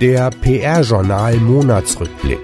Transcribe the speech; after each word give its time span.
Der 0.00 0.30
PR-Journal 0.30 1.36
Monatsrückblick. 1.38 2.38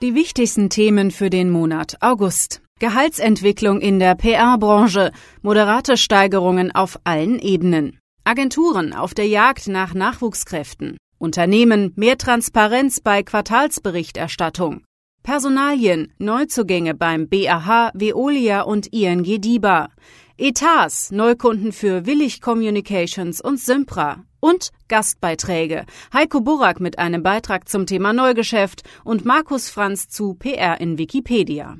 Die 0.00 0.14
wichtigsten 0.14 0.70
Themen 0.70 1.10
für 1.10 1.28
den 1.28 1.50
Monat 1.50 1.96
August. 2.00 2.62
Gehaltsentwicklung 2.78 3.80
in 3.80 3.98
der 3.98 4.14
PR-Branche, 4.14 5.10
moderate 5.42 5.96
Steigerungen 5.96 6.72
auf 6.72 7.00
allen 7.02 7.40
Ebenen. 7.40 7.98
Agenturen 8.22 8.92
auf 8.92 9.12
der 9.12 9.26
Jagd 9.26 9.66
nach 9.66 9.92
Nachwuchskräften. 9.92 10.98
Unternehmen 11.18 11.92
mehr 11.96 12.16
Transparenz 12.16 13.00
bei 13.00 13.24
Quartalsberichterstattung. 13.24 14.84
Personalien, 15.28 16.10
Neuzugänge 16.16 16.94
beim 16.94 17.28
BAH, 17.28 17.90
Veolia 17.92 18.62
und 18.62 18.86
ING 18.94 19.24
DIBA. 19.24 19.90
Etats, 20.38 21.10
Neukunden 21.10 21.72
für 21.72 22.06
Willig 22.06 22.40
Communications 22.40 23.38
und 23.42 23.60
Sympra. 23.60 24.24
Und 24.40 24.70
Gastbeiträge. 24.88 25.84
Heiko 26.14 26.40
Burak 26.40 26.80
mit 26.80 26.98
einem 26.98 27.22
Beitrag 27.22 27.68
zum 27.68 27.84
Thema 27.84 28.14
Neugeschäft 28.14 28.84
und 29.04 29.26
Markus 29.26 29.68
Franz 29.68 30.08
zu 30.08 30.32
PR 30.32 30.80
in 30.80 30.96
Wikipedia. 30.96 31.76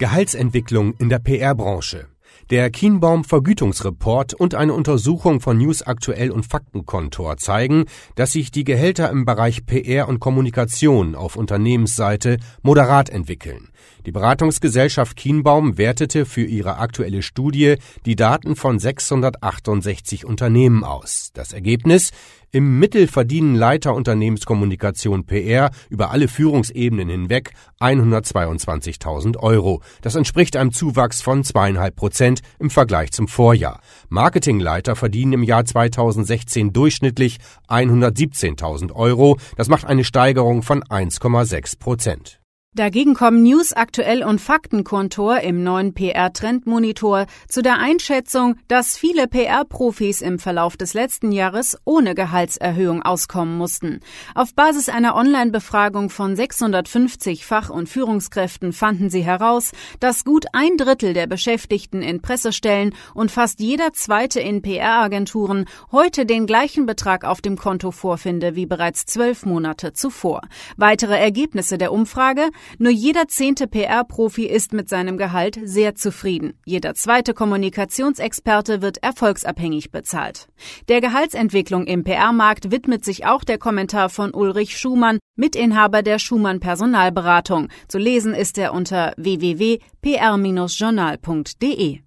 Gehaltsentwicklung 0.00 0.94
in 0.98 1.08
der 1.08 1.20
PR-Branche. 1.20 2.08
Der 2.50 2.70
Kienbaum 2.70 3.24
Vergütungsreport 3.24 4.34
und 4.34 4.54
eine 4.54 4.74
Untersuchung 4.74 5.40
von 5.40 5.58
News 5.58 5.82
Aktuell 5.82 6.30
und 6.30 6.46
Faktenkontor 6.46 7.36
zeigen, 7.38 7.84
dass 8.14 8.32
sich 8.32 8.50
die 8.50 8.64
Gehälter 8.64 9.10
im 9.10 9.24
Bereich 9.24 9.66
PR 9.66 10.08
und 10.08 10.20
Kommunikation 10.20 11.14
auf 11.14 11.36
Unternehmensseite 11.36 12.36
moderat 12.62 13.08
entwickeln. 13.08 13.70
Die 14.06 14.12
Beratungsgesellschaft 14.12 15.16
Kienbaum 15.16 15.78
wertete 15.78 16.26
für 16.26 16.44
ihre 16.44 16.76
aktuelle 16.76 17.22
Studie 17.22 17.76
die 18.04 18.16
Daten 18.16 18.56
von 18.56 18.78
668 18.78 20.26
Unternehmen 20.26 20.84
aus. 20.84 21.30
Das 21.32 21.52
Ergebnis 21.54 22.10
im 22.54 22.78
Mittel 22.78 23.08
verdienen 23.08 23.56
Leiter 23.56 23.94
Unternehmenskommunikation 23.94 25.26
PR 25.26 25.72
über 25.90 26.12
alle 26.12 26.28
Führungsebenen 26.28 27.08
hinweg 27.08 27.52
122.000 27.80 29.38
Euro. 29.38 29.82
Das 30.02 30.14
entspricht 30.14 30.56
einem 30.56 30.70
Zuwachs 30.70 31.20
von 31.20 31.42
zweieinhalb 31.42 31.96
Prozent 31.96 32.42
im 32.60 32.70
Vergleich 32.70 33.10
zum 33.10 33.26
Vorjahr. 33.26 33.80
Marketingleiter 34.08 34.94
verdienen 34.94 35.32
im 35.32 35.42
Jahr 35.42 35.64
2016 35.64 36.72
durchschnittlich 36.72 37.38
117.000 37.68 38.92
Euro. 38.92 39.36
Das 39.56 39.68
macht 39.68 39.84
eine 39.84 40.04
Steigerung 40.04 40.62
von 40.62 40.84
1,6 40.84 41.80
Prozent. 41.80 42.43
Dagegen 42.76 43.14
kommen 43.14 43.44
News 43.44 43.72
Aktuell 43.72 44.24
und 44.24 44.40
Faktenkontor 44.40 45.42
im 45.42 45.62
neuen 45.62 45.94
PR-Trendmonitor 45.94 47.26
zu 47.48 47.62
der 47.62 47.78
Einschätzung, 47.78 48.56
dass 48.66 48.96
viele 48.96 49.28
PR-Profis 49.28 50.20
im 50.20 50.40
Verlauf 50.40 50.76
des 50.76 50.92
letzten 50.92 51.30
Jahres 51.30 51.78
ohne 51.84 52.16
Gehaltserhöhung 52.16 53.02
auskommen 53.02 53.56
mussten. 53.56 54.00
Auf 54.34 54.56
Basis 54.56 54.88
einer 54.88 55.14
Online-Befragung 55.14 56.10
von 56.10 56.34
650 56.34 57.46
Fach- 57.46 57.70
und 57.70 57.88
Führungskräften 57.88 58.72
fanden 58.72 59.08
sie 59.08 59.22
heraus, 59.22 59.70
dass 60.00 60.24
gut 60.24 60.46
ein 60.52 60.76
Drittel 60.76 61.14
der 61.14 61.28
Beschäftigten 61.28 62.02
in 62.02 62.22
Pressestellen 62.22 62.92
und 63.14 63.30
fast 63.30 63.60
jeder 63.60 63.92
zweite 63.92 64.40
in 64.40 64.62
PR-Agenturen 64.62 65.66
heute 65.92 66.26
den 66.26 66.46
gleichen 66.46 66.86
Betrag 66.86 67.22
auf 67.22 67.40
dem 67.40 67.56
Konto 67.56 67.92
vorfinde 67.92 68.56
wie 68.56 68.66
bereits 68.66 69.06
zwölf 69.06 69.46
Monate 69.46 69.92
zuvor. 69.92 70.40
Weitere 70.76 71.16
Ergebnisse 71.16 71.78
der 71.78 71.92
Umfrage 71.92 72.50
nur 72.78 72.92
jeder 72.92 73.28
zehnte 73.28 73.66
PR-Profi 73.66 74.46
ist 74.46 74.72
mit 74.72 74.88
seinem 74.88 75.16
Gehalt 75.16 75.58
sehr 75.62 75.94
zufrieden. 75.94 76.54
Jeder 76.64 76.94
zweite 76.94 77.34
Kommunikationsexperte 77.34 78.82
wird 78.82 79.02
erfolgsabhängig 79.02 79.90
bezahlt. 79.90 80.48
Der 80.88 81.00
Gehaltsentwicklung 81.00 81.86
im 81.86 82.04
PR-Markt 82.04 82.70
widmet 82.70 83.04
sich 83.04 83.26
auch 83.26 83.44
der 83.44 83.58
Kommentar 83.58 84.08
von 84.08 84.32
Ulrich 84.34 84.78
Schumann, 84.78 85.18
Mitinhaber 85.36 86.02
der 86.02 86.18
Schumann 86.18 86.60
Personalberatung. 86.60 87.68
Zu 87.88 87.98
lesen 87.98 88.34
ist 88.34 88.58
er 88.58 88.72
unter 88.72 89.12
www.pr-journal.de. 89.16 91.98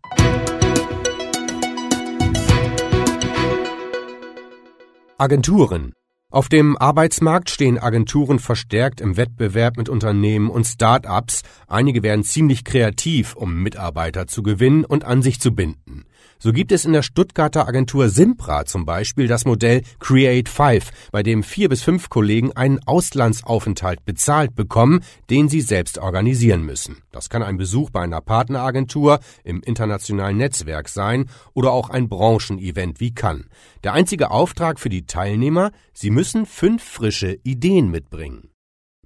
Agenturen 5.20 5.94
auf 6.30 6.50
dem 6.50 6.76
Arbeitsmarkt 6.76 7.50
stehen 7.50 7.78
Agenturen 7.78 8.40
verstärkt 8.40 9.00
im 9.00 9.16
Wettbewerb 9.16 9.78
mit 9.78 9.88
Unternehmen 9.88 10.50
und 10.50 10.66
Start-ups. 10.66 11.44
Einige 11.68 12.04
werden 12.04 12.26
ziemlich 12.26 12.66
kreativ, 12.66 13.36
um 13.36 13.64
Mitarbeiter 13.64 14.28
zu 14.28 14.44
gewinnen 14.44 14.84
und 14.84 15.06
an 15.06 15.22
sich 15.22 15.40
zu 15.40 15.56
binden. 15.56 16.04
So 16.40 16.54
gibt 16.54 16.72
es 16.72 16.86
in 16.86 16.94
der 16.94 17.02
Stuttgarter 17.02 17.68
Agentur 17.68 18.10
Simpra 18.10 18.66
zum 18.66 18.86
Beispiel 18.86 19.28
das 19.28 19.46
Modell 19.46 19.82
Create 20.00 20.48
Five, 20.48 20.92
bei 21.12 21.24
dem 21.24 21.44
vier 21.44 21.70
bis 21.70 21.82
fünf 21.82 22.10
Kollegen 22.10 22.52
einen 22.52 22.80
Auslandsaufenthalt 22.86 24.06
bezahlt 24.06 24.56
bekommen, 24.56 25.02
den 25.30 25.50
sie 25.50 25.62
selbst 25.62 25.98
organisieren 25.98 26.62
müssen. 26.64 26.98
Das 27.12 27.30
kann 27.30 27.44
ein 27.44 27.58
Besuch 27.58 27.90
bei 27.90 28.02
einer 28.02 28.22
Partneragentur 28.22 29.20
im 29.44 29.62
internationalen 29.62 30.38
Netzwerk 30.38 30.90
sein 30.90 31.26
oder 31.54 31.72
auch 31.72 31.90
ein 31.90 32.10
Branchenevent 32.10 33.00
wie 33.00 33.14
Cannes. 33.14 33.46
Der 33.84 33.94
einzige 33.94 34.32
Auftrag 34.32 34.80
für 34.80 34.90
die 34.90 35.06
Teilnehmer, 35.06 35.72
sie 35.94 36.12
müssen 36.12 36.46
fünf 36.46 36.84
frische 36.84 37.40
Ideen 37.44 37.90
mitbringen. 37.90 38.50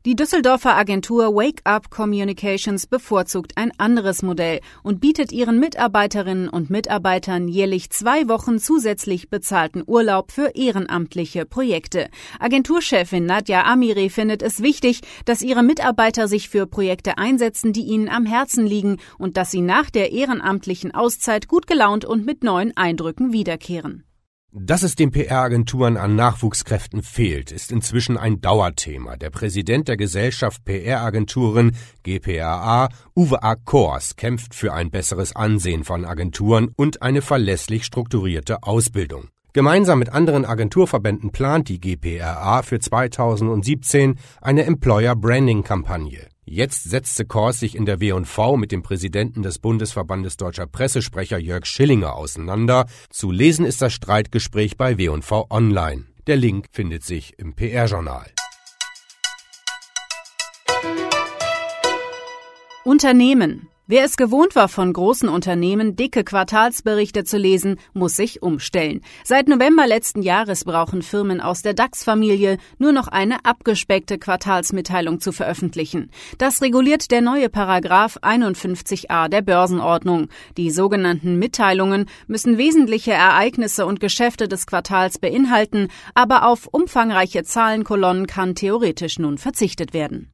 Die 0.03 0.15
Düsseldorfer 0.15 0.75
Agentur 0.75 1.35
Wake 1.35 1.61
Up 1.63 1.91
Communications 1.91 2.87
bevorzugt 2.87 3.51
ein 3.55 3.71
anderes 3.77 4.23
Modell 4.23 4.59
und 4.81 4.99
bietet 4.99 5.31
ihren 5.31 5.59
Mitarbeiterinnen 5.59 6.49
und 6.49 6.71
Mitarbeitern 6.71 7.47
jährlich 7.47 7.91
zwei 7.91 8.27
Wochen 8.27 8.57
zusätzlich 8.57 9.29
bezahlten 9.29 9.83
Urlaub 9.85 10.31
für 10.31 10.55
ehrenamtliche 10.55 11.45
Projekte. 11.45 12.09
Agenturchefin 12.39 13.27
Nadja 13.27 13.65
Amiri 13.65 14.09
findet 14.09 14.41
es 14.41 14.63
wichtig, 14.63 15.01
dass 15.25 15.43
ihre 15.43 15.61
Mitarbeiter 15.61 16.27
sich 16.27 16.49
für 16.49 16.65
Projekte 16.65 17.19
einsetzen, 17.19 17.71
die 17.71 17.83
ihnen 17.83 18.09
am 18.09 18.25
Herzen 18.25 18.65
liegen 18.65 18.97
und 19.19 19.37
dass 19.37 19.51
sie 19.51 19.61
nach 19.61 19.91
der 19.91 20.11
ehrenamtlichen 20.11 20.95
Auszeit 20.95 21.47
gut 21.47 21.67
gelaunt 21.67 22.05
und 22.05 22.25
mit 22.25 22.43
neuen 22.43 22.75
Eindrücken 22.75 23.33
wiederkehren. 23.33 24.03
Dass 24.53 24.83
es 24.83 24.95
den 24.95 25.11
PR-Agenturen 25.11 25.95
an 25.95 26.17
Nachwuchskräften 26.17 27.03
fehlt, 27.03 27.53
ist 27.53 27.71
inzwischen 27.71 28.17
ein 28.17 28.41
Dauerthema. 28.41 29.15
Der 29.15 29.29
Präsident 29.29 29.87
der 29.87 29.95
Gesellschaft 29.95 30.65
PR-Agenturen 30.65 31.71
GPAA, 32.03 32.89
Uwe 33.15 33.43
A. 33.43 33.55
Kors, 33.55 34.17
kämpft 34.17 34.53
für 34.53 34.73
ein 34.73 34.91
besseres 34.91 35.33
Ansehen 35.37 35.85
von 35.85 36.03
Agenturen 36.03 36.69
und 36.75 37.01
eine 37.01 37.21
verlässlich 37.21 37.85
strukturierte 37.85 38.63
Ausbildung. 38.63 39.29
Gemeinsam 39.53 39.99
mit 39.99 40.09
anderen 40.09 40.43
Agenturverbänden 40.43 41.31
plant 41.31 41.69
die 41.69 41.79
GPRA 41.79 42.61
für 42.61 42.79
2017 42.79 44.19
eine 44.41 44.65
Employer 44.65 45.15
Branding 45.15 45.63
Kampagne. 45.63 46.27
Jetzt 46.53 46.83
setzte 46.83 47.23
Kors 47.23 47.61
sich 47.61 47.77
in 47.77 47.85
der 47.85 48.01
W&V 48.01 48.57
mit 48.57 48.73
dem 48.73 48.83
Präsidenten 48.83 49.41
des 49.41 49.57
Bundesverbandes 49.57 50.35
deutscher 50.35 50.67
Pressesprecher 50.67 51.37
Jörg 51.37 51.65
Schillinger 51.65 52.13
auseinander. 52.13 52.87
Zu 53.09 53.31
lesen 53.31 53.65
ist 53.65 53.81
das 53.81 53.93
Streitgespräch 53.93 54.75
bei 54.75 54.97
W&V 54.97 55.47
online. 55.49 56.07
Der 56.27 56.35
Link 56.35 56.65
findet 56.69 57.05
sich 57.05 57.39
im 57.39 57.55
PR-Journal. 57.55 58.25
Unternehmen 62.83 63.69
Wer 63.91 64.05
es 64.05 64.15
gewohnt 64.15 64.55
war, 64.55 64.69
von 64.69 64.93
großen 64.93 65.27
Unternehmen 65.27 65.97
dicke 65.97 66.23
Quartalsberichte 66.23 67.25
zu 67.25 67.37
lesen, 67.37 67.75
muss 67.91 68.15
sich 68.15 68.41
umstellen. 68.41 69.01
Seit 69.25 69.49
November 69.49 69.85
letzten 69.85 70.21
Jahres 70.21 70.63
brauchen 70.63 71.01
Firmen 71.01 71.41
aus 71.41 71.61
der 71.61 71.73
DAX-Familie 71.73 72.57
nur 72.77 72.93
noch 72.93 73.09
eine 73.09 73.43
abgespeckte 73.43 74.17
Quartalsmitteilung 74.17 75.19
zu 75.19 75.33
veröffentlichen. 75.33 76.09
Das 76.37 76.61
reguliert 76.61 77.11
der 77.11 77.19
neue 77.19 77.49
Paragraph 77.49 78.17
51a 78.21 79.27
der 79.27 79.41
Börsenordnung. 79.41 80.29
Die 80.55 80.71
sogenannten 80.71 81.37
Mitteilungen 81.37 82.05
müssen 82.27 82.57
wesentliche 82.57 83.11
Ereignisse 83.11 83.85
und 83.85 83.99
Geschäfte 83.99 84.47
des 84.47 84.67
Quartals 84.67 85.19
beinhalten, 85.19 85.89
aber 86.15 86.47
auf 86.47 86.69
umfangreiche 86.71 87.43
Zahlenkolonnen 87.43 88.25
kann 88.25 88.55
theoretisch 88.55 89.19
nun 89.19 89.37
verzichtet 89.37 89.93
werden. 89.93 90.31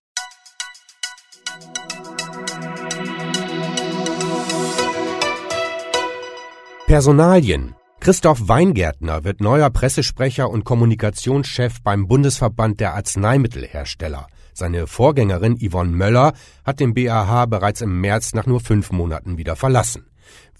Personalien 6.87 7.75
Christoph 7.99 8.47
Weingärtner 8.47 9.25
wird 9.25 9.41
neuer 9.41 9.69
Pressesprecher 9.69 10.49
und 10.49 10.63
Kommunikationschef 10.63 11.81
beim 11.83 12.07
Bundesverband 12.07 12.79
der 12.79 12.93
Arzneimittelhersteller. 12.93 14.27
Seine 14.53 14.87
Vorgängerin 14.87 15.57
Yvonne 15.59 15.91
Möller 15.91 16.31
hat 16.63 16.79
den 16.79 16.93
BAH 16.93 17.47
bereits 17.47 17.81
im 17.81 17.99
März 17.99 18.33
nach 18.35 18.45
nur 18.45 18.61
fünf 18.61 18.93
Monaten 18.93 19.37
wieder 19.37 19.57
verlassen. 19.57 20.05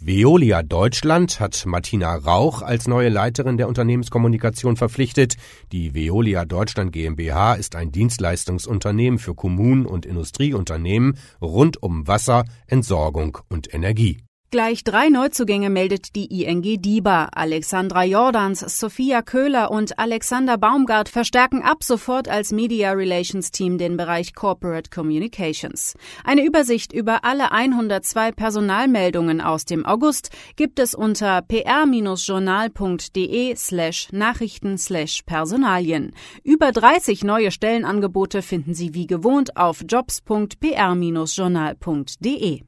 Veolia 0.02 0.64
Deutschland 0.64 1.40
hat 1.40 1.66
Martina 1.66 2.14
Rauch 2.14 2.62
als 2.62 2.90
neue 2.90 3.08
Leiterin 3.08 3.56
der 3.56 3.70
Unternehmenskommunikation 3.70 4.76
verpflichtet. 4.76 5.38
Die 5.72 5.96
Veolia 5.96 6.44
Deutschland 6.44 6.92
GmbH 6.92 7.54
ist 7.54 7.78
ein 7.78 7.94
Dienstleistungsunternehmen 7.94 9.18
für 9.18 9.34
Kommunen 9.34 9.86
und 9.86 10.06
Industrieunternehmen 10.06 11.18
rund 11.42 11.82
um 11.82 12.06
Wasser, 12.06 12.44
Entsorgung 12.68 13.38
und 13.48 13.74
Energie. 13.74 14.27
Gleich 14.50 14.86
drei 14.86 15.10
Neuzugänge 15.10 15.70
meldet 15.70 16.16
die 16.16 16.46
ING 16.46 16.62
DIBA. 16.62 17.32
Alexandra 17.34 18.06
Jordans, 18.06 18.62
Sophia 18.62 19.22
Köhler 19.22 19.72
und 19.72 20.00
Alexander 20.00 20.58
Baumgart 20.58 21.10
verstärken 21.10 21.64
ab 21.64 21.84
sofort 21.84 22.30
als 22.30 22.54
Media 22.54 22.94
Relations 22.94 23.52
Team 23.52 23.78
den 23.78 23.98
Bereich 23.98 24.34
Corporate 24.34 24.90
Communications. 24.90 25.96
Eine 26.24 26.46
Übersicht 26.46 26.94
über 26.94 27.26
alle 27.26 27.52
102 27.52 28.32
Personalmeldungen 28.32 29.42
aus 29.42 29.66
dem 29.66 29.86
August 29.86 30.30
gibt 30.56 30.80
es 30.80 30.96
unter 30.96 31.42
pr-journal.de 31.42 33.54
slash 33.58 34.08
Nachrichten 34.14 34.78
slash 34.78 35.24
Personalien. 35.26 36.14
Über 36.46 36.72
30 36.72 37.26
neue 37.26 37.52
Stellenangebote 37.52 38.42
finden 38.42 38.74
Sie 38.74 38.94
wie 38.94 39.08
gewohnt 39.08 39.58
auf 39.58 39.84
jobs.pr-journal.de. 39.86 42.62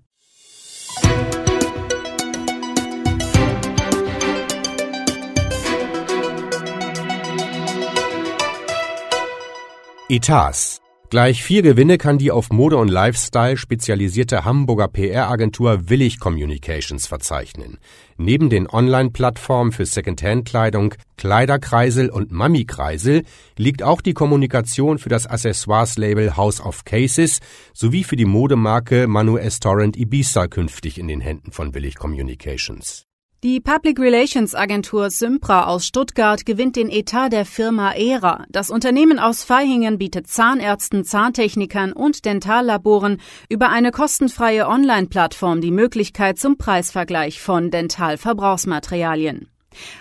Etats. 10.11 10.81
Gleich 11.11 11.43
vier 11.43 11.61
Gewinne 11.61 11.99
kann 11.99 12.17
die 12.17 12.31
auf 12.31 12.49
Mode 12.49 12.77
und 12.77 12.87
Lifestyle 12.87 13.57
spezialisierte 13.57 14.43
Hamburger 14.43 14.87
PR-Agentur 14.87 15.89
Willig 15.89 16.19
Communications 16.19 17.05
verzeichnen. 17.05 17.77
Neben 18.17 18.49
den 18.49 18.67
Online-Plattformen 18.67 19.71
für 19.71 19.85
Secondhand-Kleidung, 19.85 20.95
Kleiderkreisel 21.17 22.09
und 22.09 22.31
Mami-Kreisel 22.31 23.23
liegt 23.55 23.83
auch 23.83 24.01
die 24.01 24.13
Kommunikation 24.13 24.97
für 24.97 25.09
das 25.09 25.27
Accessoires-Label 25.27 26.35
House 26.35 26.59
of 26.59 26.85
Cases 26.85 27.39
sowie 27.73 28.03
für 28.03 28.15
die 28.15 28.25
Modemarke 28.25 29.07
Manu 29.07 29.37
Torrent 29.61 29.95
Ibiza 29.95 30.47
künftig 30.47 30.97
in 30.97 31.07
den 31.07 31.21
Händen 31.21 31.51
von 31.51 31.75
Willig 31.75 31.95
Communications. 31.95 33.08
Die 33.41 33.61
Public 33.61 34.01
Relations 34.01 34.53
Agentur 34.53 35.09
Sympra 35.09 35.67
aus 35.67 35.85
Stuttgart 35.85 36.45
gewinnt 36.45 36.75
den 36.75 36.89
Etat 36.89 37.29
der 37.29 37.45
Firma 37.45 37.93
ERA. 37.93 38.43
Das 38.49 38.69
Unternehmen 38.69 39.17
aus 39.17 39.49
Vaihingen 39.49 39.97
bietet 39.97 40.27
Zahnärzten, 40.27 41.05
Zahntechnikern 41.05 41.93
und 41.93 42.25
Dentallaboren 42.25 43.21
über 43.47 43.69
eine 43.69 43.91
kostenfreie 43.91 44.67
Online-Plattform 44.67 45.61
die 45.61 45.71
Möglichkeit 45.71 46.37
zum 46.37 46.57
Preisvergleich 46.57 47.39
von 47.39 47.71
Dentalverbrauchsmaterialien. 47.71 49.47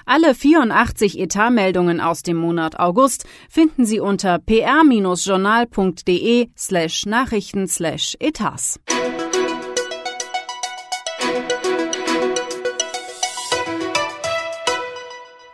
Alle 0.05 0.35
84 0.35 1.21
Etatmeldungen 1.21 2.01
aus 2.01 2.25
dem 2.25 2.39
Monat 2.39 2.81
August 2.81 3.25
finden 3.49 3.87
Sie 3.87 4.01
unter 4.01 4.41
pr-journal.de 4.41 6.49
slash 6.57 7.07
Nachrichten 7.07 7.69
slash 7.69 8.17
Etats. 8.19 8.81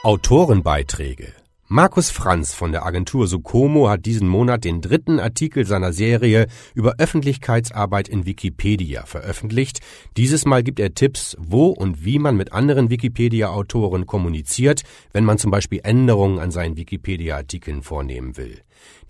Autorenbeiträge 0.04 1.32
Markus 1.66 2.10
Franz 2.10 2.52
von 2.52 2.72
der 2.72 2.84
Agentur 2.84 3.26
Sukomo 3.26 3.88
hat 3.88 4.04
diesen 4.04 4.28
Monat 4.28 4.64
den 4.64 4.82
dritten 4.82 5.18
Artikel 5.18 5.64
seiner 5.64 5.94
Serie 5.94 6.46
über 6.74 6.96
Öffentlichkeitsarbeit 6.98 8.10
in 8.10 8.26
Wikipedia 8.26 9.06
veröffentlicht. 9.06 9.80
Dieses 10.18 10.44
Mal 10.44 10.62
gibt 10.62 10.78
er 10.78 10.92
Tipps, 10.92 11.38
wo 11.40 11.68
und 11.68 12.04
wie 12.04 12.18
man 12.18 12.36
mit 12.36 12.52
anderen 12.52 12.90
Wikipedia-Autoren 12.90 14.04
kommuniziert, 14.04 14.82
wenn 15.14 15.24
man 15.24 15.38
zum 15.38 15.50
Beispiel 15.50 15.80
Änderungen 15.82 16.38
an 16.38 16.50
seinen 16.50 16.76
Wikipedia-Artikeln 16.76 17.80
vornehmen 17.80 18.36
will. 18.36 18.60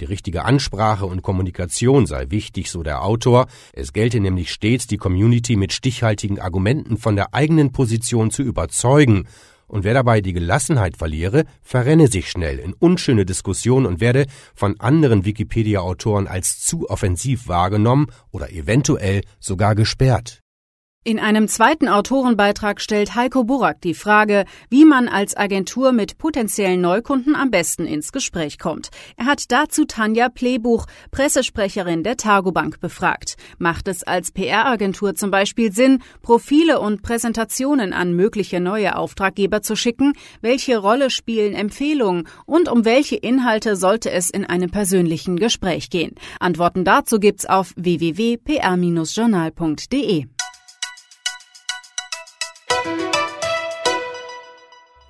Die 0.01 0.05
richtige 0.05 0.45
Ansprache 0.45 1.07
und 1.07 1.23
Kommunikation 1.23 2.07
sei 2.07 2.27
wichtig, 2.29 2.71
so 2.71 2.85
der 2.85 3.03
Autor. 3.03 3.49
Es 3.73 3.93
gelte 3.93 4.21
nämlich 4.21 4.53
stets, 4.53 4.87
die 4.87 4.99
Community 4.99 5.57
mit 5.57 5.73
stichhaltigen 5.73 6.39
Argumenten 6.39 6.99
von 6.99 7.17
der 7.17 7.35
eigenen 7.35 7.73
Position 7.73 8.31
zu 8.31 8.45
überzeugen 8.45 9.27
und 9.75 9.83
wer 9.83 9.93
dabei 9.93 10.21
die 10.21 10.33
Gelassenheit 10.33 10.97
verliere, 10.97 11.47
verrenne 11.61 12.07
sich 12.07 12.31
schnell 12.31 12.61
in 12.61 12.75
unschöne 12.75 13.27
Diskussionen 13.27 13.87
und 13.87 14.01
werde 14.01 14.27
von 14.55 14.79
anderen 14.79 15.25
Wikipedia-Autoren 15.25 16.29
als 16.29 16.61
zu 16.61 16.89
offensiv 16.89 17.49
wahrgenommen 17.49 18.07
oder 18.31 18.53
eventuell 18.53 19.23
sogar 19.41 19.75
gesperrt. 19.75 20.44
In 21.07 21.21
einem 21.21 21.49
zweiten 21.49 21.87
Autorenbeitrag 21.87 22.81
stellt 22.81 23.15
Heiko 23.15 23.45
Burak 23.45 23.83
die 23.83 23.93
Frage, 23.93 24.47
wie 24.71 24.87
man 24.87 25.07
als 25.07 25.37
Agentur 25.37 25.93
mit 25.93 26.17
potenziellen 26.17 26.81
Neukunden 26.81 27.37
am 27.37 27.51
besten 27.51 27.85
ins 27.85 28.11
Gespräch 28.11 28.59
kommt. 28.59 28.89
Er 29.19 29.27
hat 29.27 29.53
dazu 29.53 29.85
Tanja 29.85 30.31
Plebuch, 30.31 30.87
Pressesprecherin 31.11 32.05
der 32.05 32.17
Targobank, 32.17 32.81
befragt. 32.81 33.37
Macht 33.59 33.87
es 33.89 34.03
als 34.03 34.33
PR-Agentur 34.33 35.15
zum 35.15 35.31
Beispiel 35.31 35.73
Sinn, 35.73 36.03
Profile 36.23 36.81
und 36.81 37.03
Präsentationen 37.03 37.93
an 37.93 38.17
mögliche 38.17 38.61
neue 38.61 38.97
Auftraggeber 38.97 39.61
zu 39.61 39.77
schicken? 39.77 40.15
Welche 40.41 40.79
Rolle 40.79 41.11
spielen 41.11 41.53
Empfehlungen 41.53 42.27
und 42.47 42.71
um 42.71 42.87
welche 42.87 43.17
Inhalte 43.17 43.77
sollte 43.77 44.11
es 44.11 44.31
in 44.31 44.47
einem 44.47 44.71
persönlichen 44.71 45.37
Gespräch 45.37 45.91
gehen? 45.91 46.15
Antworten 46.41 46.87
dazu 46.87 47.21
gibt's 47.21 47.45
auf 47.45 47.75
www.pr-journal.de. 47.77 50.34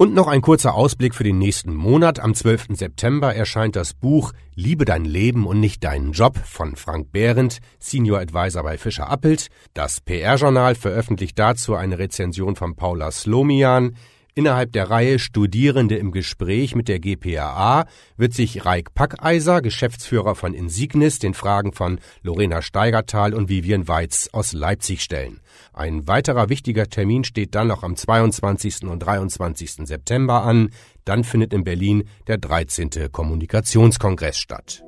Und 0.04 0.12
noch 0.12 0.26
ein 0.28 0.42
kurzer 0.42 0.74
Ausblick 0.74 1.14
für 1.14 1.24
den 1.24 1.38
nächsten 1.38 1.74
Monat. 1.74 2.20
Am 2.20 2.34
12. 2.34 2.76
September 2.76 3.34
erscheint 3.34 3.74
das 3.74 3.94
Buch 3.94 4.34
Liebe 4.54 4.84
dein 4.84 5.06
Leben 5.06 5.46
und 5.46 5.60
nicht 5.60 5.82
deinen 5.82 6.12
Job 6.12 6.36
von 6.36 6.76
Frank 6.76 7.10
Behrendt, 7.10 7.60
Senior 7.78 8.20
Advisor 8.20 8.64
bei 8.64 8.76
Fischer 8.76 9.08
Appelt. 9.08 9.48
Das 9.72 10.02
PR-Journal 10.02 10.74
veröffentlicht 10.74 11.38
dazu 11.38 11.74
eine 11.74 11.98
Rezension 11.98 12.54
von 12.54 12.76
Paula 12.76 13.10
Slomian. 13.12 13.96
Innerhalb 14.36 14.72
der 14.72 14.90
Reihe 14.90 15.20
Studierende 15.20 15.96
im 15.96 16.10
Gespräch 16.10 16.74
mit 16.74 16.88
der 16.88 16.98
GPAA 16.98 17.86
wird 18.16 18.34
sich 18.34 18.64
Raik 18.64 18.92
Packeiser, 18.92 19.62
Geschäftsführer 19.62 20.34
von 20.34 20.54
Insignis, 20.54 21.20
den 21.20 21.34
Fragen 21.34 21.72
von 21.72 22.00
Lorena 22.22 22.60
Steigertal 22.60 23.32
und 23.32 23.48
Vivian 23.48 23.86
Weiz 23.86 24.28
aus 24.32 24.52
Leipzig 24.52 25.02
stellen. 25.02 25.40
Ein 25.72 26.08
weiterer 26.08 26.48
wichtiger 26.48 26.88
Termin 26.88 27.22
steht 27.22 27.54
dann 27.54 27.68
noch 27.68 27.84
am 27.84 27.94
22. 27.94 28.82
und 28.82 28.98
23. 28.98 29.86
September 29.86 30.42
an. 30.42 30.70
Dann 31.04 31.22
findet 31.22 31.52
in 31.52 31.62
Berlin 31.62 32.08
der 32.26 32.38
13. 32.38 33.12
Kommunikationskongress 33.12 34.38
statt. 34.38 34.82